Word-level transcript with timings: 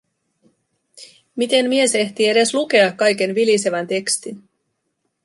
Miten 1.41 1.69
mies 1.73 1.93
ehtii 1.99 2.29
edes 2.31 2.53
lukea 2.55 2.91
kaiken 3.03 3.35
vilisevän 3.35 3.87
tekstin? 3.93 4.43